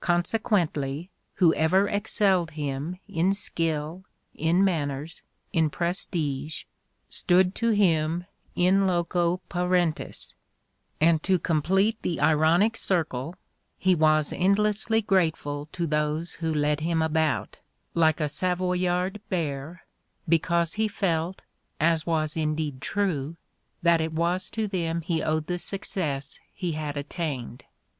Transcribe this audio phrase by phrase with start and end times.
[0.00, 6.64] Consequently, whoever excelled him in skill, in manners, in prestige,
[7.08, 8.24] stood to him
[8.56, 10.34] in loco parentis;
[11.00, 11.20] and.
[11.20, 13.34] 102 The Ordeal of Mark Twain to complete the ironic circle,
[13.78, 17.58] he was endlessly grateful to those who led him about,
[17.94, 19.84] like a Savoyard bear,
[20.28, 21.42] be cause he felt,
[21.78, 23.36] as was indeed true,
[23.82, 27.62] that it was to them he owed the success he had attained.